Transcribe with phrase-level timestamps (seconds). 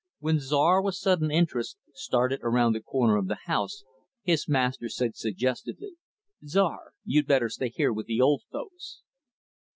[0.17, 3.83] When Czar, with sudden interest, started around the corner of the house,
[4.23, 5.91] his master said suggestively,
[6.43, 9.03] "Czar, you better stay here with the old folks."